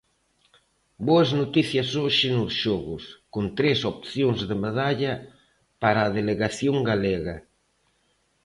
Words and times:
Boas 1.07 1.29
noticias 1.41 1.89
hoxe 2.01 2.27
nos 2.37 2.53
xogos, 2.63 3.03
con 3.33 3.45
tres 3.57 3.79
opcións 3.93 4.39
de 4.49 4.55
medalla 4.65 5.13
para 5.81 5.99
a 6.03 6.13
delegación 6.19 6.75
galega. 6.89 7.35